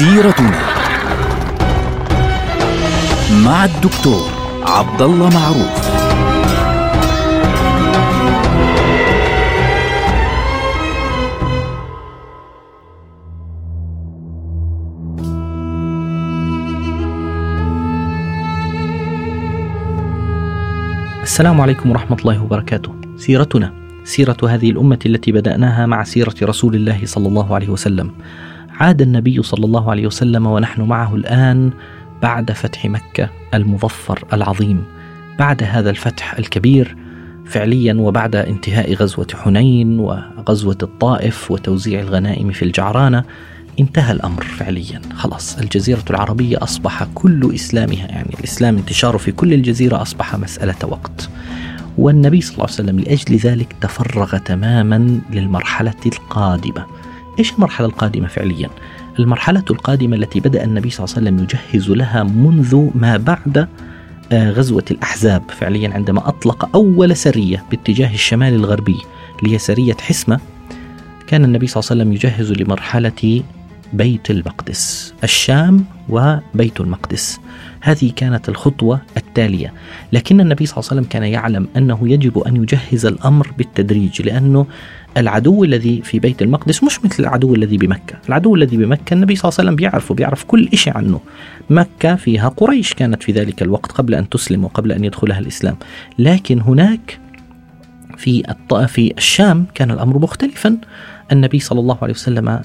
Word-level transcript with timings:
سيرتنا 0.00 0.60
مع 3.44 3.64
الدكتور 3.64 4.30
عبد 4.62 5.02
الله 5.02 5.28
معروف 5.28 5.90
السلام 21.22 21.60
عليكم 21.60 21.90
ورحمة 21.90 22.16
الله 22.20 22.42
وبركاته. 22.42 22.92
سيرتنا 23.16 23.72
سيرة 24.04 24.36
هذه 24.48 24.70
الأمة 24.70 24.98
التي 25.06 25.32
بدأناها 25.32 25.86
مع 25.86 26.04
سيرة 26.04 26.34
رسول 26.42 26.74
الله 26.74 27.00
صلى 27.04 27.28
الله 27.28 27.54
عليه 27.54 27.68
وسلم. 27.68 28.10
عاد 28.80 29.02
النبي 29.02 29.42
صلى 29.42 29.64
الله 29.64 29.90
عليه 29.90 30.06
وسلم 30.06 30.46
ونحن 30.46 30.82
معه 30.82 31.14
الآن 31.14 31.70
بعد 32.22 32.52
فتح 32.52 32.86
مكة 32.86 33.28
المظفر 33.54 34.24
العظيم. 34.32 34.84
بعد 35.38 35.62
هذا 35.62 35.90
الفتح 35.90 36.38
الكبير 36.38 36.96
فعليا 37.46 37.94
وبعد 37.94 38.36
انتهاء 38.36 38.94
غزوة 38.94 39.26
حنين 39.34 39.98
وغزوة 39.98 40.78
الطائف 40.82 41.50
وتوزيع 41.50 42.00
الغنائم 42.00 42.50
في 42.50 42.64
الجعرانة 42.64 43.24
انتهى 43.80 44.12
الأمر 44.12 44.42
فعليا. 44.42 45.00
خلاص 45.14 45.58
الجزيرة 45.58 46.04
العربية 46.10 46.56
أصبح 46.62 47.04
كل 47.14 47.54
إسلامها 47.54 48.06
يعني 48.06 48.34
الإسلام 48.38 48.76
انتشاره 48.76 49.18
في 49.18 49.32
كل 49.32 49.52
الجزيرة 49.52 50.02
أصبح 50.02 50.36
مسألة 50.36 50.76
وقت. 50.82 51.30
والنبي 51.98 52.40
صلى 52.40 52.54
الله 52.54 52.64
عليه 52.64 52.74
وسلم 52.74 53.00
لأجل 53.00 53.36
ذلك 53.36 53.76
تفرغ 53.80 54.38
تماما 54.38 55.20
للمرحلة 55.32 56.00
القادمة. 56.06 56.99
إيش 57.40 57.52
المرحلة 57.52 57.86
القادمة 57.86 58.28
فعليا؟ 58.28 58.70
المرحلة 59.18 59.64
القادمة 59.70 60.16
التي 60.16 60.40
بدأ 60.40 60.64
النبي 60.64 60.90
صلى 60.90 61.04
الله 61.04 61.16
عليه 61.16 61.26
وسلم 61.26 61.44
يجهز 61.44 61.90
لها 61.90 62.22
منذ 62.22 62.90
ما 62.94 63.16
بعد 63.16 63.68
آه، 64.32 64.50
غزوة 64.50 64.84
الأحزاب 64.90 65.42
فعليا 65.48 65.90
عندما 65.94 66.28
أطلق 66.28 66.70
أول 66.74 67.16
سرية 67.16 67.64
باتجاه 67.70 68.14
الشمال 68.14 68.54
الغربي 68.54 68.96
اللي 69.38 69.54
هي 69.54 69.58
سرية 69.58 69.96
حسمة. 70.00 70.40
كان 71.26 71.44
النبي 71.44 71.66
صلى 71.66 71.80
الله 71.80 71.90
عليه 71.90 72.02
وسلم 72.02 72.12
يجهز 72.12 72.52
لمرحلة 72.52 73.42
بيت 73.92 74.30
المقدس 74.30 75.14
الشام 75.24 75.84
وبيت 76.08 76.80
المقدس. 76.80 77.40
هذه 77.80 78.12
كانت 78.16 78.48
الخطوة 78.48 79.00
التالية. 79.16 79.72
لكن 80.12 80.40
النبي 80.40 80.66
صلى 80.66 80.78
الله 80.78 80.90
عليه 80.90 81.00
وسلم 81.00 81.10
كان 81.12 81.22
يعلم 81.22 81.68
أنه 81.76 81.98
يجب 82.02 82.38
أن 82.38 82.56
يجهز 82.56 83.06
الأمر 83.06 83.52
بالتدريج 83.58 84.22
لأنه 84.22 84.66
العدو 85.16 85.64
الذي 85.64 86.02
في 86.02 86.18
بيت 86.18 86.42
المقدس 86.42 86.84
مش 86.84 87.04
مثل 87.04 87.22
العدو 87.22 87.54
الذي 87.54 87.76
بمكة. 87.76 88.18
العدو 88.28 88.54
الذي 88.54 88.76
بمكة 88.76 89.14
النبي 89.14 89.36
صلى 89.36 89.48
الله 89.48 89.56
عليه 89.58 89.68
وسلم 89.68 89.76
بيعرفه 89.76 90.14
بيعرف 90.14 90.44
كل 90.44 90.68
شيء 90.74 90.96
عنه. 90.96 91.20
مكة 91.70 92.14
فيها 92.14 92.48
قريش 92.48 92.94
كانت 92.94 93.22
في 93.22 93.32
ذلك 93.32 93.62
الوقت 93.62 93.92
قبل 93.92 94.14
أن 94.14 94.28
تسلم 94.28 94.64
وقبل 94.64 94.92
أن 94.92 95.04
يدخلها 95.04 95.38
الإسلام. 95.38 95.76
لكن 96.18 96.60
هناك 96.60 97.18
في 98.16 98.42
في 98.88 99.14
الشام 99.18 99.66
كان 99.74 99.90
الأمر 99.90 100.18
مختلفا. 100.18 100.78
النبي 101.32 101.58
صلى 101.58 101.80
الله 101.80 101.98
عليه 102.02 102.14
وسلم 102.14 102.60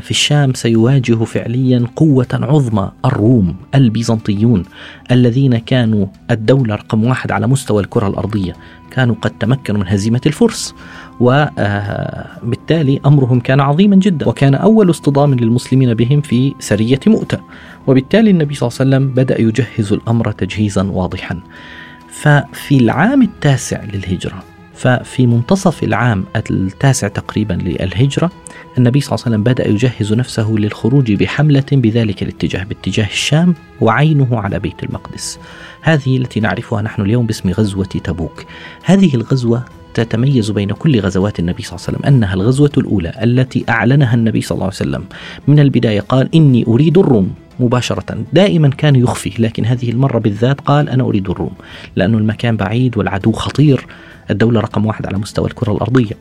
في 0.00 0.10
الشام 0.10 0.54
سيواجه 0.54 1.24
فعليا 1.24 1.86
قوة 1.96 2.26
عظمى 2.32 2.90
الروم 3.04 3.56
البيزنطيون 3.74 4.62
الذين 5.10 5.58
كانوا 5.58 6.06
الدولة 6.30 6.74
رقم 6.74 7.04
واحد 7.04 7.32
على 7.32 7.46
مستوى 7.46 7.82
الكرة 7.82 8.08
الأرضية. 8.08 8.52
كانوا 8.90 9.14
قد 9.22 9.30
تمكنوا 9.30 9.80
من 9.80 9.88
هزيمة 9.88 10.20
الفرس 10.26 10.74
وبالتالي 11.20 13.00
آه، 13.04 13.08
أمرهم 13.08 13.40
كان 13.40 13.60
عظيما 13.60 13.96
جدا. 13.96 14.28
وكان 14.28 14.54
أول 14.54 14.90
اصطدام 14.90 15.34
للمسلمين 15.34 15.94
بهم 15.94 16.20
في 16.20 16.54
سرية 16.58 17.00
مؤتة. 17.06 17.38
وبالتالي 17.86 18.30
النبي 18.30 18.54
صلى 18.54 18.68
الله 18.68 18.78
عليه 18.80 18.90
وسلم 18.90 19.14
بدأ 19.14 19.40
يجهز 19.40 19.92
الأمر 19.92 20.32
تجهيزا 20.32 20.82
واضحا. 20.82 21.40
ففي 22.10 22.76
العام 22.76 23.22
التاسع 23.22 23.84
للهجرة 23.84 24.55
ففي 24.76 25.26
منتصف 25.26 25.82
العام 25.82 26.24
التاسع 26.50 27.08
تقريبا 27.08 27.54
للهجرة 27.54 28.30
النبي 28.78 29.00
صلى 29.00 29.14
الله 29.14 29.24
عليه 29.26 29.36
وسلم 29.36 29.42
بدأ 29.42 29.68
يجهز 29.68 30.12
نفسه 30.12 30.50
للخروج 30.50 31.12
بحملة 31.12 31.64
بذلك 31.72 32.22
الاتجاه 32.22 32.64
باتجاه 32.64 33.06
الشام 33.06 33.54
وعينه 33.80 34.28
على 34.40 34.58
بيت 34.58 34.82
المقدس. 34.82 35.38
هذه 35.80 36.16
التي 36.16 36.40
نعرفها 36.40 36.82
نحن 36.82 37.02
اليوم 37.02 37.26
باسم 37.26 37.50
غزوة 37.50 37.84
تبوك. 37.84 38.44
هذه 38.84 39.14
الغزوة 39.14 39.64
تتميز 39.94 40.50
بين 40.50 40.72
كل 40.72 41.00
غزوات 41.00 41.38
النبي 41.38 41.62
صلى 41.62 41.76
الله 41.76 41.86
عليه 41.88 41.98
وسلم 41.98 42.14
أنها 42.14 42.34
الغزوة 42.34 42.72
الأولى 42.78 43.12
التي 43.22 43.64
أعلنها 43.68 44.14
النبي 44.14 44.40
صلى 44.40 44.56
الله 44.56 44.64
عليه 44.64 44.74
وسلم. 44.74 45.04
من 45.48 45.60
البداية 45.60 46.00
قال 46.00 46.28
إني 46.34 46.64
أريد 46.68 46.98
الروم. 46.98 47.34
مباشرة 47.60 48.24
دائما 48.32 48.68
كان 48.68 48.96
يخفي 48.96 49.32
لكن 49.38 49.64
هذه 49.64 49.90
المرة 49.90 50.18
بالذات 50.18 50.60
قال 50.60 50.88
أنا 50.88 51.04
أريد 51.04 51.30
الروم. 51.30 51.52
لأن 51.96 52.14
المكان 52.14 52.56
بعيد 52.56 52.98
والعدو 52.98 53.32
خطير. 53.32 53.75
الدولة 54.30 54.60
رقم 54.60 54.86
واحد 54.86 55.06
على 55.06 55.18
مستوى 55.18 55.46
الكرة 55.46 55.72
الأرضية. 55.72 56.14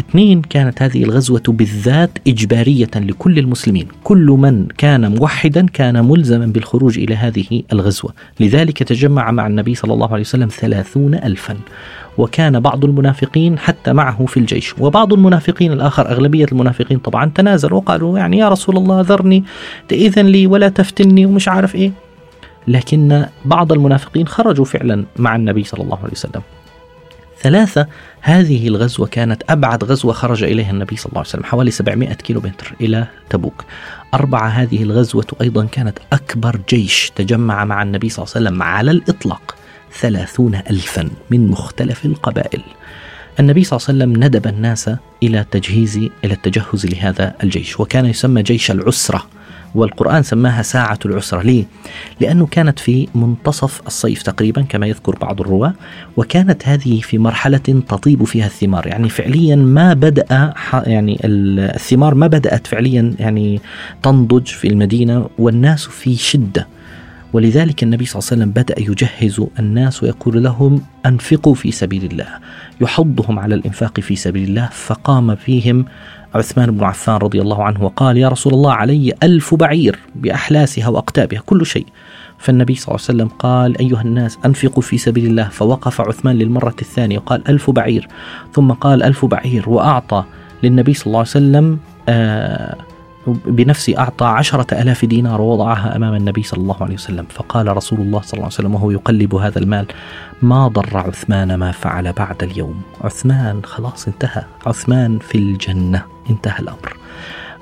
اثنين 0.00 0.42
كانت 0.42 0.82
هذه 0.82 1.04
الغزوة 1.04 1.42
بالذات 1.48 2.10
إجبارية 2.26 2.90
لكل 2.96 3.38
المسلمين. 3.38 3.88
كل 4.04 4.26
من 4.26 4.66
كان 4.78 5.14
موحدا 5.14 5.66
كان 5.66 6.04
ملزما 6.04 6.46
بالخروج 6.46 6.98
إلى 6.98 7.14
هذه 7.14 7.62
الغزوة. 7.72 8.12
لذلك 8.40 8.82
تجمع 8.82 9.30
مع 9.30 9.46
النبي 9.46 9.74
صلى 9.74 9.94
الله 9.94 10.12
عليه 10.12 10.20
وسلم 10.20 10.48
ثلاثون 10.48 11.14
ألفا. 11.14 11.56
وكان 12.18 12.60
بعض 12.60 12.84
المنافقين 12.84 13.58
حتى 13.58 13.92
معه 13.92 14.26
في 14.26 14.36
الجيش. 14.36 14.74
وبعض 14.78 15.12
المنافقين 15.12 15.72
الآخر 15.72 16.10
أغلبية 16.10 16.46
المنافقين 16.52 16.98
طبعا 16.98 17.30
تنازلوا 17.34 17.78
وقالوا 17.78 18.18
يعني 18.18 18.38
يا 18.38 18.48
رسول 18.48 18.76
الله 18.76 19.00
ذرني 19.00 19.44
إذن 19.92 20.26
لي 20.26 20.46
ولا 20.46 20.68
تفتني 20.68 21.26
ومش 21.26 21.48
عارف 21.48 21.74
إيه. 21.74 21.92
لكن 22.68 23.24
بعض 23.44 23.72
المنافقين 23.72 24.28
خرجوا 24.28 24.64
فعلا 24.64 25.04
مع 25.16 25.36
النبي 25.36 25.64
صلى 25.64 25.84
الله 25.84 25.98
عليه 25.98 26.12
وسلم. 26.12 26.42
ثلاثة 27.42 27.86
هذه 28.20 28.68
الغزوة 28.68 29.06
كانت 29.06 29.42
أبعد 29.48 29.84
غزوة 29.84 30.12
خرج 30.12 30.42
إليها 30.42 30.70
النبي 30.70 30.96
صلى 30.96 31.06
الله 31.06 31.18
عليه 31.18 31.28
وسلم 31.28 31.44
حوالي 31.44 31.70
700 31.70 32.14
كيلو 32.14 32.40
متر 32.40 32.74
إلى 32.80 33.06
تبوك. 33.30 33.64
أربعة 34.14 34.48
هذه 34.48 34.82
الغزوة 34.82 35.26
أيضا 35.40 35.64
كانت 35.64 35.98
أكبر 36.12 36.60
جيش 36.68 37.12
تجمع 37.16 37.64
مع 37.64 37.82
النبي 37.82 38.08
صلى 38.08 38.24
الله 38.24 38.34
عليه 38.36 38.46
وسلم 38.46 38.62
على 38.62 38.90
الإطلاق 38.90 39.54
ثلاثون 40.00 40.54
ألفا 40.54 41.10
من 41.30 41.48
مختلف 41.48 42.04
القبائل. 42.04 42.62
النبي 43.40 43.64
صلى 43.64 43.76
الله 43.76 43.88
عليه 43.88 43.98
وسلم 43.98 44.24
ندب 44.24 44.46
الناس 44.46 44.90
إلى 45.22 45.40
التجهيز 45.40 45.96
إلى 46.24 46.34
التجهز 46.34 46.86
لهذا 46.86 47.34
الجيش 47.42 47.80
وكان 47.80 48.06
يسمى 48.06 48.42
جيش 48.42 48.70
العسرة. 48.70 49.26
والقرآن 49.74 50.22
سماها 50.22 50.62
ساعة 50.62 50.98
العسرة 51.06 51.42
ليه؟ 51.42 51.64
لأنه 52.20 52.46
كانت 52.46 52.78
في 52.78 53.08
منتصف 53.14 53.82
الصيف 53.86 54.22
تقريبا 54.22 54.62
كما 54.62 54.86
يذكر 54.86 55.16
بعض 55.16 55.40
الرواة 55.40 55.74
وكانت 56.16 56.68
هذه 56.68 57.00
في 57.00 57.18
مرحلة 57.18 57.82
تطيب 57.88 58.24
فيها 58.24 58.46
الثمار 58.46 58.86
يعني 58.86 59.08
فعليا 59.08 59.56
ما 59.56 59.94
بدأ 59.94 60.54
يعني 60.86 61.20
الثمار 61.24 62.14
ما 62.14 62.26
بدأت 62.26 62.66
فعليا 62.66 63.14
يعني 63.18 63.60
تنضج 64.02 64.46
في 64.46 64.68
المدينة 64.68 65.28
والناس 65.38 65.86
في 65.86 66.16
شدة 66.16 66.66
ولذلك 67.32 67.82
النبي 67.82 68.06
صلى 68.06 68.18
الله 68.20 68.28
عليه 68.32 68.42
وسلم 68.42 68.50
بدأ 68.50 68.74
يجهز 68.90 69.46
الناس 69.58 70.02
ويقول 70.02 70.44
لهم 70.44 70.82
أنفقوا 71.06 71.54
في 71.54 71.70
سبيل 71.70 72.04
الله. 72.04 72.26
يحضهم 72.80 73.38
على 73.38 73.54
الإنفاق 73.54 74.00
في 74.00 74.16
سبيل 74.16 74.48
الله. 74.48 74.68
فقام 74.72 75.34
فيهم 75.34 75.84
عثمان 76.34 76.70
بن 76.70 76.84
عفان 76.84 77.16
رضي 77.16 77.40
الله 77.40 77.64
عنه 77.64 77.84
وقال 77.84 78.16
يا 78.16 78.28
رسول 78.28 78.54
الله 78.54 78.72
علي 78.72 79.14
ألف 79.22 79.54
بعير 79.54 79.98
بأحلاسها 80.14 80.88
وأقتابها 80.88 81.40
كل 81.46 81.66
شيء. 81.66 81.86
فالنبي 82.38 82.74
صلى 82.74 82.94
الله 82.94 83.06
عليه 83.08 83.18
وسلم 83.18 83.28
قال 83.38 83.78
أيها 83.78 84.02
الناس 84.02 84.38
أنفقوا 84.46 84.82
في 84.82 84.98
سبيل 84.98 85.26
الله. 85.26 85.48
فوقف 85.48 86.00
عثمان 86.00 86.36
للمرة 86.36 86.76
الثانية 86.82 87.18
وقال 87.18 87.48
ألف 87.48 87.70
بعير. 87.70 88.08
ثم 88.52 88.72
قال 88.72 89.02
ألف 89.02 89.24
بعير. 89.24 89.68
وأعطى 89.68 90.24
للنبي 90.62 90.94
صلى 90.94 91.06
الله 91.06 91.18
عليه 91.18 91.28
وسلم 91.28 91.78
آه 92.08 92.76
بنفسه 93.26 93.98
أعطى 93.98 94.24
عشرة 94.24 94.82
ألاف 94.82 95.04
دينار 95.04 95.40
ووضعها 95.40 95.96
أمام 95.96 96.14
النبي 96.14 96.42
صلى 96.42 96.60
الله 96.60 96.76
عليه 96.82 96.94
وسلم. 96.94 97.26
فقال 97.30 97.76
رسول 97.76 98.00
الله 98.00 98.20
صلى 98.20 98.32
الله 98.32 98.44
عليه 98.44 98.54
وسلم 98.54 98.74
وهو 98.74 98.90
يقلب 98.90 99.34
هذا 99.34 99.58
المال 99.58 99.86
ما 100.42 100.68
ضر 100.68 100.96
عثمان 100.98 101.54
ما 101.54 101.72
فعل 101.72 102.12
بعد 102.12 102.42
اليوم. 102.42 102.82
عثمان 103.00 103.60
خلاص 103.64 104.08
انتهى. 104.08 104.44
عثمان 104.66 105.18
في 105.18 105.38
الجنة 105.38 106.02
انتهى 106.30 106.58
الأمر. 106.58 106.96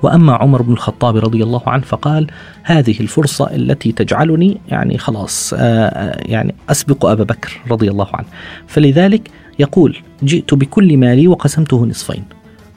وأما 0.03 0.33
عمر 0.33 0.61
بن 0.61 0.73
الخطاب 0.73 1.17
رضي 1.17 1.43
الله 1.43 1.61
عنه 1.67 1.83
فقال 1.83 2.27
هذه 2.63 2.99
الفرصة 2.99 3.55
التي 3.55 3.91
تجعلني 3.91 4.57
يعني 4.67 4.97
خلاص 4.97 5.53
آه، 5.53 5.57
آه، 5.59 6.21
يعني 6.25 6.55
أسبق 6.69 7.05
أبا 7.05 7.23
بكر 7.23 7.61
رضي 7.71 7.89
الله 7.89 8.07
عنه. 8.13 8.27
فلذلك 8.67 9.31
يقول 9.59 9.97
جئت 10.23 10.53
بكل 10.53 10.97
مالي 10.97 11.27
وقسمته 11.27 11.85
نصفين. 11.85 12.23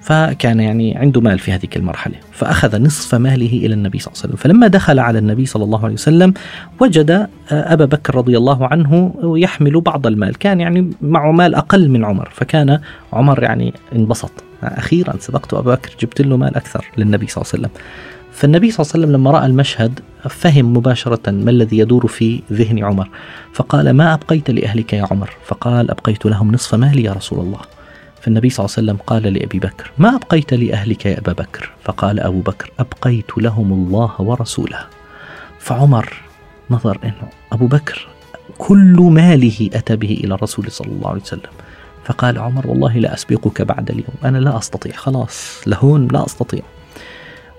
فكان 0.05 0.61
يعني 0.61 0.97
عنده 0.97 1.21
مال 1.21 1.39
في 1.39 1.53
هذه 1.53 1.69
المرحلة 1.77 2.15
فأخذ 2.33 2.83
نصف 2.83 3.15
ماله 3.15 3.47
إلى 3.47 3.75
النبي 3.75 3.99
صلى 3.99 4.13
الله 4.13 4.23
عليه 4.23 4.35
وسلم. 4.35 4.37
فلما 4.37 4.67
دخل 4.67 4.99
على 4.99 5.19
النبي 5.19 5.47
صلى 5.47 5.65
الله 5.65 5.85
عليه 5.85 5.95
وسلم 5.95 6.35
وجد 6.81 7.11
آه، 7.11 7.29
أبا 7.51 7.85
بكر 7.85 8.15
رضي 8.15 8.39
الله 8.39 8.67
عنه 8.67 9.15
يحمل 9.25 9.81
بعض 9.81 10.07
المال 10.07 10.39
كان 10.39 10.61
يعني 10.61 10.91
معه 11.03 11.33
مال 11.33 11.55
أقل 11.55 11.89
من 11.89 12.05
عمر 12.05 12.29
فكان 12.33 12.81
عمر 13.13 13.43
يعني 13.43 13.75
انبسط. 13.95 14.31
أخيرا 14.63 15.15
سبقت 15.21 15.55
أبا 15.55 15.75
بكر 15.75 15.91
جبت 16.01 16.21
له 16.21 16.37
مال 16.37 16.57
أكثر 16.57 16.85
للنبي 16.99 17.27
صلى 17.27 17.43
الله 17.43 17.53
عليه 17.55 17.63
وسلم. 17.65 17.83
فالنبي 18.33 18.71
صلى 18.71 18.85
الله 18.85 18.93
عليه 18.95 19.05
وسلم 19.05 19.21
لما 19.21 19.31
رأى 19.31 19.47
المشهد 19.47 20.01
فهم 20.31 20.77
مباشرة 20.77 21.31
ما 21.31 21.51
الذي 21.51 21.79
يدور 21.79 22.07
في 22.07 22.41
ذهن 22.53 22.85
عمر. 22.85 23.09
فقال 23.53 23.91
ما 23.91 24.15
أبقيت 24.15 24.51
لأهلك 24.51 24.93
يا 24.93 25.07
عمر؟ 25.11 25.31
فقال 25.47 25.91
أبقيت 25.91 26.27
لهم 26.27 26.53
نصف 26.53 26.75
مالي 26.75 27.03
يا 27.03 27.13
رسول 27.13 27.41
الله. 27.41 27.74
فالنبي 28.25 28.51
صلى 28.51 28.65
الله 28.67 28.75
عليه 28.77 28.87
وسلم 28.87 28.99
قال 29.07 29.23
لأبي 29.23 29.59
بكر 29.59 29.91
ما 29.99 30.17
أبقيت 30.17 30.55
لأهلك 30.55 31.07
يا 31.07 31.19
أبا 31.19 31.33
بكر؟ 31.33 31.71
فقال 31.85 32.21
أبو 32.21 32.41
بكر 32.41 32.71
أبقيت 32.79 33.39
لهم 33.39 33.73
الله 33.73 34.13
ورسوله. 34.19 34.87
فعمر 35.59 36.13
نظر 36.71 36.99
أنه 37.05 37.29
أبو 37.53 37.67
بكر 37.67 38.09
كل 38.59 39.09
ماله 39.11 39.71
أتى 39.75 39.97
به 39.97 40.21
إلى 40.25 40.35
الرسول 40.35 40.71
صلى 40.71 40.89
الله 40.89 41.11
عليه 41.11 41.23
وسلم. 41.23 41.51
فقال 42.05 42.39
عمر 42.39 42.67
والله 42.67 42.99
لا 42.99 43.15
أسبقك 43.15 43.63
بعد 43.63 43.91
اليوم 43.91 44.15
أنا 44.25 44.39
لا 44.39 44.59
أستطيع 44.59 44.93
خلاص 44.93 45.63
لهون 45.67 46.09
لا 46.09 46.27
أستطيع. 46.27 46.63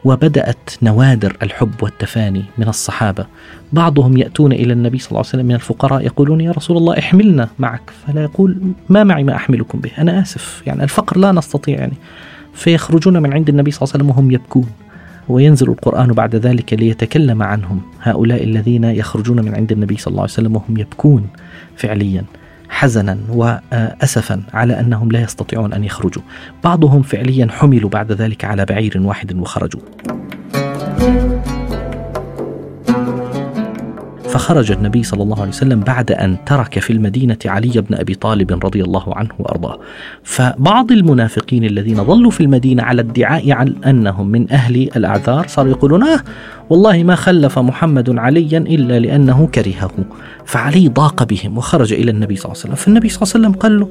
وبدأت 0.06 0.70
نوادر 0.82 1.38
الحب 1.44 1.84
والتفاني 1.84 2.44
من 2.58 2.68
الصحابة. 2.68 3.26
بعضهم 3.74 4.18
يأتون 4.18 4.52
إلى 4.52 4.74
النبي 4.74 4.98
صلى 4.98 5.10
الله 5.10 5.20
عليه 5.20 5.30
وسلم 5.30 5.46
من 5.46 5.56
الفقراء 5.56 6.06
يقولون 6.06 6.42
يا 6.42 6.52
رسول 6.52 6.78
الله 6.78 7.00
احملنا 7.00 7.50
معك. 7.60 7.82
فلا 8.08 8.24
يقول 8.24 8.58
ما 8.90 9.04
معي 9.04 9.24
ما 9.24 9.36
أحملكم 9.36 9.80
به. 9.80 9.92
أنا 9.98 10.22
آسف. 10.22 10.64
يعني 10.68 10.84
الفقر 10.84 11.18
لا 11.18 11.32
نستطيع 11.32 11.80
يعني. 11.80 11.94
فيخرجون 12.54 13.22
من 13.22 13.34
عند 13.34 13.50
النبي 13.50 13.72
صلى 13.72 13.82
الله 13.82 13.94
عليه 13.94 14.04
وسلم 14.04 14.10
وهم 14.10 14.32
يبكون. 14.32 14.70
وينزل 15.30 15.70
القرآن 15.70 16.08
بعد 16.08 16.36
ذلك 16.36 16.74
ليتكلم 16.74 17.44
عنهم. 17.44 17.82
هؤلاء 18.02 18.44
الذين 18.44 18.84
يخرجون 18.84 19.46
من 19.46 19.56
عند 19.56 19.72
النبي 19.72 19.98
صلى 19.98 20.12
الله 20.12 20.22
عليه 20.22 20.34
وسلم 20.34 20.56
وهم 20.56 20.78
يبكون 20.78 21.28
فعليا. 21.78 22.24
حزنا 22.70 23.18
وأسفا 23.30 24.44
على 24.54 24.80
أنهم 24.80 25.12
لا 25.12 25.22
يستطيعون 25.22 25.74
أن 25.74 25.84
يخرجوا. 25.84 26.24
بعضهم 26.64 27.02
فعليا 27.02 27.48
حملوا 27.52 27.90
بعد 27.90 28.12
ذلك 28.12 28.46
على 28.46 28.66
بعير 28.66 28.94
واحد 28.96 29.36
وخرجوا. 29.36 29.82
فخرج 34.36 34.72
النبي 34.72 35.04
صلى 35.04 35.24
الله 35.24 35.40
عليه 35.40 35.50
وسلم 35.50 35.80
بعد 35.80 36.12
أن 36.12 36.38
ترك 36.46 36.80
في 36.80 36.94
المدينة 36.94 37.38
علي 37.46 37.82
بن 37.82 37.96
أبي 37.96 38.16
طالب 38.16 38.66
رضي 38.66 38.84
الله 38.84 39.16
عنه 39.16 39.30
وأرضاه. 39.40 39.80
فبعض 40.24 40.92
المنافقين 40.92 41.64
الذين 41.64 42.04
ظلوا 42.04 42.32
في 42.32 42.42
المدينة 42.42 42.84
على 42.84 43.02
ادعاء 43.02 43.52
عن 43.52 43.76
أنهم 43.86 44.28
من 44.28 44.52
أهل 44.52 44.90
الأعذار 44.96 45.48
صاروا 45.48 45.72
يقولون 45.72 46.04
آه 46.04 46.20
والله 46.70 47.04
ما 47.04 47.16
خلف 47.16 47.60
محمد 47.60 48.20
عليا 48.20 48.58
إلا 48.58 49.00
لأنه 49.00 49.48
كرهه. 49.48 49.92
فعلي 50.46 50.88
ضاق 50.88 51.24
بهم 51.24 51.58
وخرج 51.58 51.94
إلى 51.94 52.12
النبي 52.12 52.36
صلى 52.36 52.46
الله 52.46 52.62
عليه 52.62 52.74
وسلم، 52.74 52.76
فالنبي 52.76 53.10
صلى 53.10 53.22
الله 53.24 53.34
عليه 53.36 53.48
وسلم 53.48 53.62
قال 53.62 53.80
له: 53.80 53.90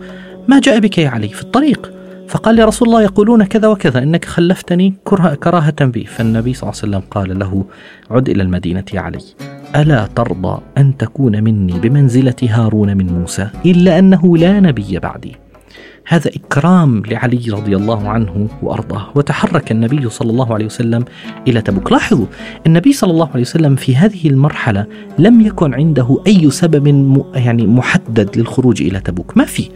ما 0.48 0.60
جاء 0.60 0.78
بك 0.78 0.98
يا 0.98 1.08
علي 1.08 1.28
في 1.28 1.42
الطريق؟ 1.42 1.92
فقال 2.28 2.58
يا 2.58 2.64
رسول 2.64 2.88
الله 2.88 3.02
يقولون 3.02 3.44
كذا 3.44 3.68
وكذا 3.68 4.02
إنك 4.02 4.24
خلفتني 4.24 4.94
كراهة 5.44 5.84
بي 5.84 6.04
فالنبي 6.04 6.54
صلى 6.54 6.70
الله 6.70 6.80
عليه 6.82 6.96
وسلم 6.96 7.10
قال 7.10 7.38
له 7.38 7.64
عد 8.10 8.28
إلى 8.28 8.42
المدينة 8.42 8.84
يا 8.94 9.00
علي 9.00 9.18
ألا 9.76 10.06
ترضى 10.06 10.60
أن 10.78 10.96
تكون 10.96 11.44
مني 11.44 11.72
بمنزلة 11.72 12.34
هارون 12.42 12.96
من 12.96 13.06
موسى 13.06 13.48
إلا 13.66 13.98
أنه 13.98 14.36
لا 14.36 14.60
نبي 14.60 14.98
بعدي. 14.98 15.36
هذا 16.08 16.30
إكرام 16.30 17.02
لعلي 17.06 17.50
رضي 17.50 17.76
الله 17.76 18.08
عنه 18.08 18.48
وأرضاه. 18.62 19.06
وتحرك 19.14 19.72
النبي 19.72 20.10
صلى 20.10 20.30
الله 20.30 20.54
عليه 20.54 20.64
وسلم 20.66 21.04
إلى 21.48 21.60
تبوك. 21.60 21.92
لاحظوا 21.92 22.26
النبي 22.66 22.92
صلى 22.92 23.10
الله 23.10 23.28
عليه 23.30 23.40
وسلم 23.40 23.76
في 23.76 23.96
هذه 23.96 24.28
المرحلة 24.28 24.86
لم 25.18 25.40
يكن 25.40 25.74
عنده 25.74 26.18
أي 26.26 26.50
سبب 26.50 26.86
يعني 27.34 27.66
محدد 27.66 28.38
للخروج 28.38 28.82
إلى 28.82 29.00
تبوك. 29.00 29.36
ما 29.36 29.44
في؟ 29.44 29.68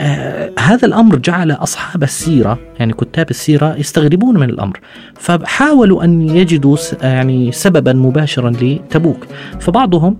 آه 0.00 0.50
هذا 0.58 0.86
الأمر 0.86 1.16
جعل 1.16 1.52
أصحاب 1.52 2.02
السيرة 2.02 2.58
يعني 2.78 2.92
كتاب 2.92 3.30
السيرة 3.30 3.76
يستغربون 3.76 4.38
من 4.40 4.50
الأمر. 4.50 4.80
فحاولوا 5.14 6.04
أن 6.04 6.28
يجدوا 6.28 6.76
يعني 7.02 7.52
سببا 7.52 7.92
مباشرا 7.92 8.50
لتبوك. 8.50 9.26
فبعضهم 9.60 10.16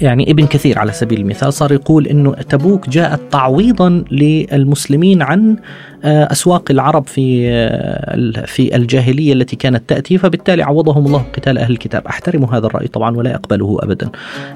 يعني 0.00 0.30
ابن 0.30 0.46
كثير 0.46 0.78
على 0.78 0.92
سبيل 0.92 1.20
المثال 1.20 1.52
صار 1.52 1.72
يقول 1.72 2.06
إنه 2.06 2.32
تبوك 2.32 2.88
جاءت 2.88 3.20
تعويضا 3.32 4.04
للمسلمين 4.10 5.22
عن 5.22 5.56
آه، 6.04 6.32
أسواق 6.32 6.70
العرب 6.70 7.06
في 7.06 7.50
آه، 7.50 8.44
في 8.46 8.76
الجاهلية 8.76 9.32
التي 9.32 9.56
كانت 9.56 9.82
تأتي 9.88 10.18
فبالتالي 10.18 10.62
عوضهم 10.62 11.06
الله 11.06 11.24
قتال 11.34 11.58
أهل 11.58 11.72
الكتاب. 11.72 12.06
أحترم 12.06 12.44
هذا 12.44 12.66
الرأي 12.66 12.88
طبعا 12.88 13.16
ولا 13.16 13.34
اقبله 13.34 13.78
ابدا. 13.82 14.10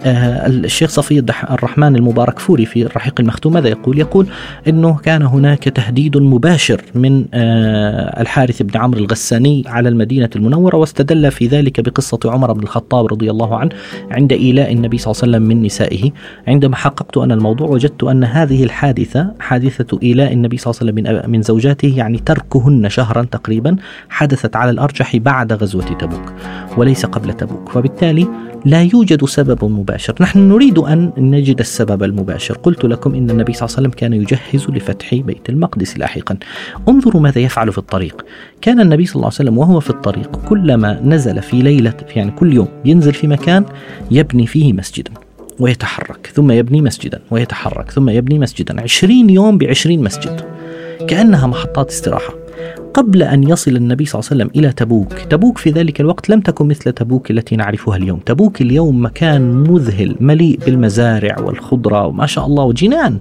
آه، 0.04 0.46
الشيخ 0.46 0.90
صفي 0.90 1.18
الرحمن 1.50 1.96
المبارك 1.96 2.38
فوري 2.38 2.66
في 2.66 2.82
الرحيق 2.82 3.20
المختوم 3.20 3.52
ماذا 3.52 3.68
يقول؟ 3.68 3.98
يقول 3.98 4.26
إنه 4.68 4.96
كان 4.96 5.22
هناك 5.22 5.64
تهديد 5.64 6.16
مباشر 6.16 6.82
من 6.94 7.24
الحارث 8.20 8.62
بن 8.62 8.80
عمرو 8.80 9.00
الغساني 9.00 9.64
على 9.66 9.88
المدينة 9.88 10.30
المنورة 10.36 10.76
واستدل 10.76 11.30
في 11.30 11.46
ذلك 11.46 11.80
بقصة 11.80 12.18
عمر 12.24 12.52
بن 12.52 12.62
الخطاب 12.62 13.06
رضي 13.06 13.30
الله 13.30 13.56
عنه 13.56 13.70
عند 14.10 14.32
إيلاء 14.32 14.72
النبي 14.72 14.98
صلى 14.98 15.12
الله 15.12 15.22
عليه 15.22 15.29
وسلم 15.29 15.29
من 15.38 15.62
نسائه. 15.62 16.10
عندما 16.48 16.76
حققت 16.76 17.16
أنا 17.16 17.34
الموضوع 17.34 17.68
وجدت 17.68 18.04
أن 18.04 18.24
هذه 18.24 18.64
الحادثة 18.64 19.34
حادثة 19.40 19.98
إيلاء 20.02 20.32
النبي 20.32 20.56
صلى 20.56 20.70
الله 20.70 20.80
عليه 20.80 20.92
وسلم 20.92 21.24
من 21.24 21.30
من 21.30 21.42
زوجاته 21.42 21.94
يعني 21.96 22.18
تركهن 22.18 22.88
شهرا 22.88 23.22
تقريبا 23.22 23.76
حدثت 24.08 24.56
على 24.56 24.70
الأرجح 24.70 25.16
بعد 25.16 25.52
غزوة 25.52 25.84
تبوك 25.84 26.32
وليس 26.76 27.06
قبل 27.06 27.32
تبوك. 27.32 27.76
وبالتالي 27.76 28.28
لا 28.64 28.82
يوجد 28.82 29.24
سبب 29.24 29.64
مباشر. 29.64 30.14
نحن 30.20 30.38
نريد 30.48 30.78
أن 30.78 31.12
نجد 31.18 31.60
السبب 31.60 32.02
المباشر. 32.02 32.54
قلت 32.54 32.84
لكم 32.84 33.14
إن 33.14 33.30
النبي 33.30 33.52
صلى 33.52 33.66
الله 33.66 33.76
عليه 33.76 33.88
وسلم 33.88 33.98
كان 33.98 34.12
يجهز 34.12 34.70
لفتح 34.70 35.14
بيت 35.14 35.48
المقدس 35.48 35.98
لاحقا. 35.98 36.36
انظروا 36.88 37.22
ماذا 37.22 37.38
يفعل 37.38 37.72
في 37.72 37.78
الطريق. 37.78 38.24
كان 38.60 38.80
النبي 38.80 39.06
صلى 39.06 39.14
الله 39.14 39.26
عليه 39.26 39.34
وسلم 39.34 39.58
وهو 39.58 39.80
في 39.80 39.90
الطريق 39.90 40.36
كلما 40.48 41.00
نزل 41.04 41.42
في 41.42 41.62
ليلة 41.62 41.94
يعني 42.16 42.30
كل 42.30 42.52
يوم 42.52 42.68
ينزل 42.84 43.12
في 43.12 43.26
مكان 43.26 43.64
يبني 44.10 44.46
فيه 44.46 44.72
مسجدا. 44.72 45.10
ويتحرك 45.60 46.30
ثم 46.34 46.50
يبني 46.50 46.82
مسجدا 46.82 47.20
ويتحرك 47.30 47.90
ثم 47.90 48.08
يبني 48.08 48.38
مسجدا. 48.38 48.80
عشرين 48.80 49.30
يوم 49.30 49.58
بعشرين 49.58 50.02
مسجد. 50.02 50.40
كأنها 51.08 51.46
محطات 51.46 51.90
استراحة. 51.90 52.34
قبل 52.94 53.22
أن 53.22 53.48
يصل 53.48 53.76
النبي 53.76 54.04
صلى 54.04 54.20
الله 54.20 54.30
عليه 54.30 54.44
وسلم 54.44 54.60
إلى 54.60 54.72
تبوك 54.72 55.12
تبوك 55.12 55.58
في 55.58 55.70
ذلك 55.70 56.00
الوقت 56.00 56.30
لم 56.30 56.40
تكن 56.40 56.68
مثل 56.68 56.92
تبوك 56.92 57.30
التي 57.30 57.56
نعرفها 57.56 57.96
اليوم. 57.96 58.18
تبوك 58.18 58.60
اليوم 58.60 59.04
مكان 59.04 59.42
مذهل 59.54 60.16
مليء 60.20 60.58
بالمزارع 60.66 61.40
والخضرة 61.40 62.06
وما 62.06 62.26
شاء 62.26 62.46
الله 62.46 62.64
وجنان. 62.64 63.18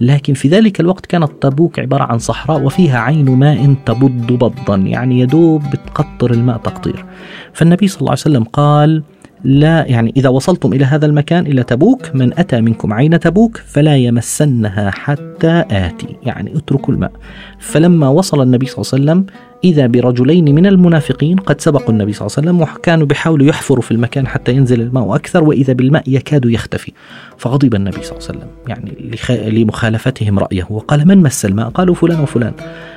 لكن 0.00 0.34
في 0.34 0.48
ذلك 0.48 0.80
الوقت 0.80 1.06
كانت 1.06 1.30
تبوك 1.40 1.78
عبارة 1.78 2.02
عن 2.02 2.18
صحراء 2.18 2.62
وفيها 2.62 2.98
عين 2.98 3.30
ماء 3.30 3.74
تبض 3.86 4.32
بضا 4.32 4.76
يعني 4.76 5.20
يدوب 5.20 5.62
بتقطر 5.72 6.30
الماء 6.30 6.56
تقطير. 6.56 7.04
فالنبي 7.52 7.88
صلى 7.88 8.00
الله 8.00 8.10
عليه 8.10 8.20
وسلم 8.20 8.44
قال 8.44 9.02
لا 9.44 9.86
يعني 9.86 10.12
إذا 10.16 10.28
وصلتم 10.28 10.72
إلى 10.72 10.84
هذا 10.84 11.06
المكان 11.06 11.46
إلى 11.46 11.62
تبوك 11.62 12.14
من 12.14 12.38
أتى 12.38 12.60
منكم 12.60 12.92
عين 12.92 13.20
تبوك 13.20 13.56
فلا 13.66 13.96
يمسنها 13.96 14.90
حتى 14.90 15.64
آتي 15.70 16.16
يعني 16.22 16.56
اتركوا 16.56 16.94
الماء. 16.94 17.12
فلما 17.58 18.08
وصل 18.08 18.42
النبي 18.42 18.66
صلى 18.66 18.76
الله 18.78 19.12
عليه 19.12 19.22
وسلم 19.22 19.26
إذا 19.64 19.86
برجلين 19.86 20.54
من 20.54 20.66
المنافقين 20.66 21.36
قد 21.36 21.60
سبقوا 21.60 21.90
النبي 21.90 22.12
صلى 22.12 22.26
الله 22.26 22.36
عليه 22.38 22.48
وسلم 22.48 22.76
وكانوا 22.76 23.06
بيحاولوا 23.06 23.46
يحفروا 23.46 23.82
في 23.82 23.90
المكان 23.90 24.26
حتى 24.26 24.52
ينزل 24.52 24.80
الماء 24.80 25.14
أكثر 25.14 25.44
وإذا 25.44 25.72
بالماء 25.72 26.02
يكاد 26.06 26.44
يختفي. 26.44 26.92
فغضب 27.38 27.74
النبي 27.74 28.02
صلى 28.02 28.18
الله 28.18 28.28
عليه 28.28 28.38
وسلم 28.38 28.48
يعني 28.68 29.50
لمخالفتهم 29.50 30.38
رأيه 30.38 30.66
وقال 30.70 31.08
من 31.08 31.18
مس 31.18 31.44
الماء؟ 31.44 31.68
قالوا 31.68 31.94
فلان 31.94 32.20
وفلان. 32.20 32.52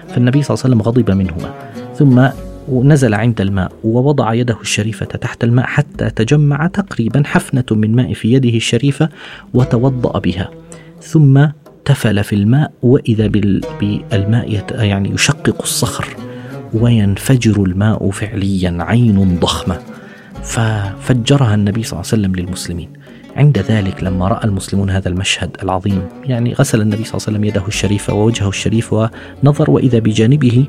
فالنبي 0.08 0.44
صلى 0.44 0.56
الله 0.56 0.66
عليه 0.66 0.76
وسلم 0.76 0.82
غضب 0.82 1.12
منهما. 1.12 1.54
ثم 1.96 2.28
ونزل 2.70 3.14
عند 3.14 3.42
الماء 3.42 3.72
ووضع 3.84 4.34
يده 4.34 4.58
الشريفة 4.62 5.06
تحت 5.06 5.44
الماء 5.44 5.66
حتى 5.66 6.10
تجمع 6.10 6.68
تقريبا 6.68 7.24
حفنة 7.26 7.66
من 7.72 7.96
ماء 7.96 8.14
في 8.14 8.34
يده 8.34 8.50
الشريفة 8.50 9.10
وتوضأ 9.54 10.20
بها. 10.20 10.50
ثم 11.02 11.46
تفل 11.86 12.24
في 12.24 12.36
الماء 12.36 12.72
وإذا 12.82 13.28
بالماء 13.28 14.64
يعني 14.72 15.10
يشقق 15.10 15.62
الصخر 15.62 16.08
وينفجر 16.74 17.64
الماء 17.64 18.12
فعليا 18.12 18.78
عين 18.80 19.40
ضخمة. 19.40 19.80
ففجرها 20.44 21.56
النبي 21.56 21.84
صلى 21.84 22.00
الله 22.00 22.12
عليه 22.12 22.22
وسلم 22.22 22.36
للمسلمين. 22.36 22.90
عند 23.36 23.58
ذلك 23.58 24.04
لما 24.04 24.28
رأى 24.28 24.44
المسلمون 24.44 24.90
هذا 24.90 25.10
المشهد 25.10 25.58
العظيم 25.64 26.02
يعني 26.24 26.54
غسل 26.54 26.82
النبي 26.82 27.04
صلى 27.04 27.14
الله 27.14 27.28
عليه 27.28 27.38
وسلم 27.38 27.44
يده 27.44 27.68
الشريفة 27.68 28.14
ووجهه 28.14 28.50
الشريف 28.50 28.94
ونظر 28.94 29.72
وإذا 29.72 30.00
بجانبه 30.00 30.66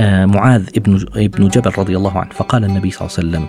معاذ 0.00 0.68
ابن 0.76 1.04
ابن 1.16 1.48
جبل 1.48 1.70
رضي 1.78 1.96
الله 1.96 2.18
عنه. 2.18 2.30
فقال 2.30 2.64
النبي 2.64 2.90
صلى 2.90 3.08
الله 3.08 3.18
عليه 3.18 3.28
وسلم 3.28 3.46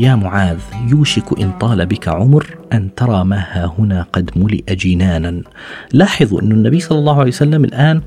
يا 0.00 0.14
معاذ 0.14 0.58
يوشك 0.88 1.40
إن 1.40 1.52
طال 1.52 1.86
بك 1.86 2.08
عمر 2.08 2.46
أن 2.72 2.94
ترى 2.94 3.24
ما 3.24 3.38
ها 3.38 3.74
هنا 3.78 4.06
قد 4.12 4.30
ملئ 4.36 4.74
جنانا. 4.74 5.42
لاحظوا 5.92 6.40
أن 6.40 6.52
النبي 6.52 6.80
صلى 6.80 6.98
الله 6.98 7.18
عليه 7.18 7.28
وسلم 7.28 7.64
الآن 7.64 8.02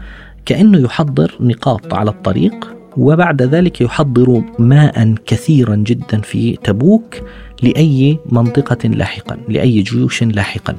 كأنه 0.46 0.78
يحضر 0.80 1.32
نقاط 1.40 1.94
على 1.94 2.10
الطريق 2.10 2.75
وبعد 2.98 3.42
ذلك 3.42 3.82
يحضر 3.82 4.44
ماء 4.60 5.16
كثيرا 5.25 5.75
جدا 5.75 6.22
في 6.22 6.58
تبوك 6.63 7.16
لأي 7.63 8.18
منطقة 8.32 8.90
لاحقا 8.90 9.38
لأي 9.50 9.82
جيوش 9.82 10.24
لاحقا. 10.24 10.75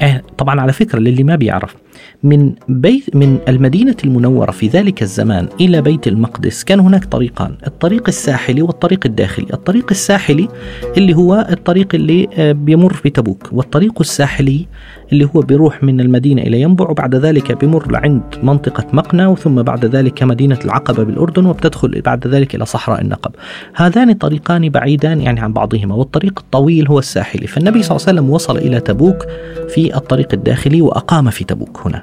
آه، 0.00 0.22
طبعا 0.38 0.60
على 0.60 0.72
فكرة 0.72 0.98
للي 0.98 1.24
ما 1.24 1.36
بيعرف 1.36 1.74
من 2.22 2.52
بيت 2.68 3.16
من 3.16 3.38
المدينة 3.48 3.96
المنورة 4.04 4.50
في 4.50 4.68
ذلك 4.68 5.02
الزمان 5.02 5.48
إلى 5.60 5.82
بيت 5.82 6.08
المقدس 6.08 6.64
كان 6.64 6.80
هناك 6.80 7.04
طريقان 7.04 7.56
الطريق 7.66 8.08
الساحلي 8.08 8.62
والطريق 8.62 9.06
الداخلي. 9.06 9.46
الطريق 9.52 9.86
الساحلي 9.90 10.48
اللي 10.96 11.14
هو 11.14 11.46
الطريق 11.50 11.94
اللي 11.94 12.28
آه، 12.34 12.52
بيمر 12.52 12.92
في 12.92 13.10
تبوك 13.10 13.48
والطريق 13.52 14.00
الساحلي 14.00 14.66
اللي 15.12 15.28
هو 15.34 15.40
بيروح 15.40 15.82
من 15.82 16.00
المدينة 16.00 16.42
إلى 16.42 16.60
ينبع 16.60 16.90
وبعد 16.90 17.14
ذلك 17.14 17.52
بيمر 17.52 17.96
عند 17.96 18.22
منطقة 18.42 18.84
مقنى 18.92 19.26
وثم 19.26 19.62
بعد 19.62 19.84
ذلك 19.84 20.22
مدينة 20.22 20.58
العقبة 20.64 21.02
بالأردن 21.02 21.46
وبتدخل 21.46 22.00
بعد 22.00 22.26
ذلك 22.26 22.54
إلى 22.54 22.66
صحراء 22.66 23.00
النقب. 23.00 23.30
هذان 23.74 24.12
طريقان 24.12 24.68
بعيدان 24.68 25.20
يعني 25.20 25.40
عن 25.40 25.52
بعضهما 25.52 25.94
والطريق 25.94 26.38
الطويل 26.38 26.88
هو 26.88 26.98
الساحلي. 26.98 27.46
فالنبي 27.46 27.82
صلى 27.82 27.96
الله 27.96 28.08
عليه 28.08 28.18
وسلم 28.20 28.30
وصل 28.30 28.58
إلى 28.58 28.80
تبوك 28.80 29.26
في 29.68 29.96
الطريق 29.96 30.28
الداخلي 30.32 30.82
وأقام 30.82 31.30
في 31.30 31.44
تبوك 31.44 31.80
هنا 31.84 32.02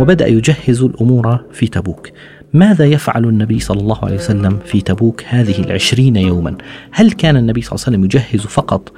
وبدأ 0.00 0.26
يجهز 0.26 0.82
الأمور 0.82 1.38
في 1.52 1.66
تبوك. 1.66 2.08
ماذا 2.52 2.84
يفعل 2.84 3.24
النبي 3.24 3.60
صلى 3.60 3.80
الله 3.80 3.98
عليه 4.04 4.14
وسلم 4.14 4.58
في 4.64 4.80
تبوك 4.80 5.24
هذه 5.26 5.60
العشرين 5.60 6.16
يوما؟ 6.16 6.56
هل 6.90 7.12
كان 7.12 7.36
النبي 7.36 7.62
صلى 7.62 7.72
الله 7.72 7.84
عليه 7.86 7.96
وسلم 7.96 8.04
يجهز 8.04 8.46
فقط 8.46 8.92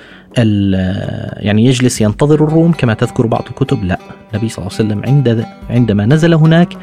يعني 1.37 1.67
يجلس 1.67 2.01
ينتظر 2.01 2.45
الروم 2.45 2.73
كما 2.73 2.95
تذكر 2.95 3.27
بعض 3.27 3.45
الكتب؟ 3.51 3.85
لا 3.85 3.99
النبي 4.33 4.49
صلى 4.49 4.67
الله 4.67 4.77
عليه 4.79 4.87
وسلم 4.89 5.15
عند 5.15 5.47
عندما 5.71 6.07
نزل 6.07 6.35
هناك 6.35 6.77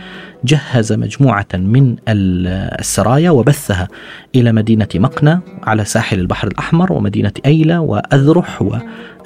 جهز 0.46 0.94
مجموعة 0.94 1.48
من 1.54 1.96
السرايا 2.08 3.32
وبثها 3.32 3.88
إلى 4.36 4.52
مدينة 4.52 4.88
مقنى 4.96 5.40
على 5.64 5.86
ساحل 5.86 6.20
البحر 6.20 6.48
الأحمر 6.48 6.94
ومدينة 6.94 7.32
أيلة 7.46 7.80
وأذرح 7.80 8.64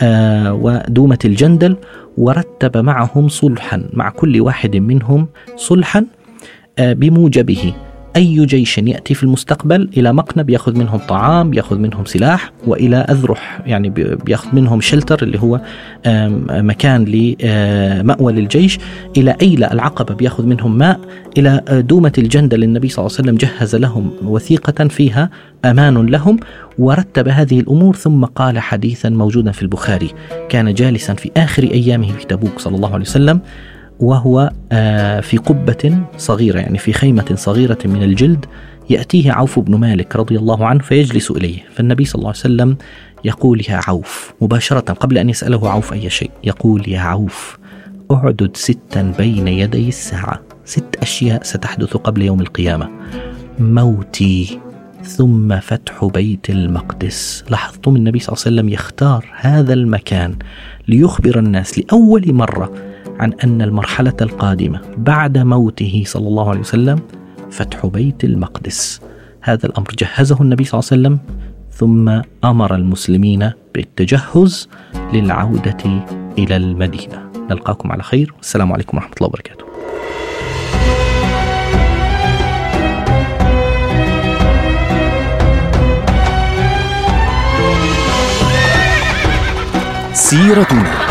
آه، 0.01 0.53
ودومة 0.53 1.19
الجندل 1.25 1.75
ورتب 2.17 2.77
معهم 2.77 3.27
صلحا 3.27 3.83
مع 3.93 4.09
كل 4.09 4.41
واحد 4.41 4.75
منهم 4.75 5.27
صلحا 5.55 6.05
بموجبه. 6.79 7.73
أي 8.15 8.45
جيش 8.45 8.77
يأتي 8.77 9.13
في 9.13 9.23
المستقبل 9.23 9.89
إلى 9.97 10.13
مقنى 10.13 10.43
بياخذ 10.43 10.77
منهم 10.77 10.99
طعام 10.99 11.49
بياخذ 11.49 11.77
منهم 11.77 12.05
سلاح 12.05 12.51
وإلى 12.67 12.95
أذرح 12.97 13.61
يعني 13.65 13.89
بيأخذ 14.25 14.55
منهم 14.55 14.81
شلتر 14.81 15.23
اللي 15.23 15.39
هو 15.39 15.61
مكان 16.49 17.05
لمأوى 17.05 18.33
للجيش. 18.33 18.79
إلى 19.17 19.35
أيلة 19.41 19.71
العقبة 19.71 20.15
بيأخذ 20.15 20.45
منهم 20.45 20.77
ماء. 20.77 20.99
إلى 21.37 21.61
آه، 21.67 21.79
دومة 21.79 22.11
الجندل 22.17 22.63
النبي 22.63 22.89
صلى 22.89 23.05
الله 23.05 23.17
عليه 23.17 23.29
وسلم 23.29 23.37
جهز 23.37 23.75
لهم 23.75 24.11
وثيقة 24.23 24.87
فيها 24.87 25.29
أمان 25.65 26.05
لهم 26.05 26.39
ورتب 26.79 27.27
هذه 27.27 27.59
الأمور 27.59 27.95
ثم 27.95 28.25
قال 28.25 28.59
حديثا 28.59 29.09
موجودا 29.09 29.51
في 29.51 29.61
البخاري 29.61 30.09
كان 30.49 30.73
جالسا 30.73 31.13
في 31.13 31.31
آخر 31.37 31.63
أيامه 31.63 32.11
في 32.11 32.25
تبوك 32.25 32.59
صلى 32.59 32.75
الله 32.75 32.93
عليه 32.93 33.05
وسلم 33.05 33.39
وهو 34.01 34.51
آه، 34.71 35.19
في 35.19 35.37
قبة 35.37 36.03
صغيرة 36.17 36.59
يعني 36.59 36.77
في 36.77 36.93
خيمة 36.93 37.25
صغيرة 37.35 37.77
من 37.85 38.03
الجلد 38.03 38.45
يأتيه 38.89 39.31
عوف 39.31 39.59
بن 39.59 39.75
مالك 39.75 40.15
رضي 40.15 40.37
الله 40.37 40.65
عنه 40.65 40.79
فيجلس 40.79 41.31
إليه. 41.31 41.59
فالنبي 41.75 42.05
صلى 42.05 42.15
الله 42.19 42.29
عليه 42.29 42.39
وسلم 42.39 42.77
يقول 43.25 43.61
يا 43.69 43.81
عوف. 43.87 44.33
مباشرة 44.41 44.93
قبل 44.93 45.17
أن 45.17 45.29
يسأله 45.29 45.69
عوف 45.69 45.93
أي 45.93 46.09
شيء 46.09 46.31
يقول 46.43 46.89
يا 46.89 46.99
عوف 46.99 47.57
أعدد 48.11 48.51
ستا 48.53 49.13
بين 49.17 49.47
يدي 49.47 49.87
الساعة. 49.87 50.39
ست 50.65 50.95
أشياء 51.01 51.43
ستحدث 51.43 51.97
قبل 51.97 52.21
يوم 52.21 52.41
القيامة. 52.41 52.89
موتي 53.59 54.59
ثم 55.03 55.59
فتح 55.59 56.05
بيت 56.05 56.49
المقدس. 56.49 57.43
لاحظتم 57.49 57.95
النبي 57.95 58.19
صلى 58.19 58.33
الله 58.33 58.43
عليه 58.45 58.55
وسلم 58.55 58.69
يختار 58.69 59.25
هذا 59.39 59.73
المكان 59.73 60.35
ليخبر 60.87 61.39
الناس 61.39 61.79
لأول 61.79 62.33
مرة 62.33 62.90
عن 63.21 63.33
أن 63.43 63.61
المرحلة 63.61 64.13
القادمة 64.21 64.81
بعد 64.97 65.37
موته 65.37 66.03
صلى 66.05 66.27
الله 66.27 66.49
عليه 66.49 66.59
وسلم 66.59 66.99
فتح 67.51 67.85
بيت 67.85 68.23
المقدس. 68.23 69.01
هذا 69.41 69.65
الأمر 69.65 69.87
جهزه 69.99 70.41
النبي 70.41 70.63
صلى 70.63 70.79
الله 70.79 70.89
عليه 70.91 71.01
وسلم 71.01 71.19
ثم 71.71 72.21
أمر 72.43 72.75
المسلمين 72.75 73.51
بالتجهز 73.75 74.69
للعودة 75.13 76.03
إلى 76.37 76.55
المدينة. 76.55 77.31
نلقاكم 77.49 77.91
على 77.91 78.03
خير 78.03 78.33
والسلام 78.37 78.73
عليكم 78.73 78.97
ورحمة 78.97 79.13
الله 79.17 79.27
وبركاته. 79.27 79.65
سيرتنا. 90.13 91.10